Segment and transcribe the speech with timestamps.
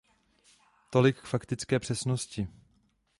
[0.89, 2.47] Tolik k faktické přesnosti.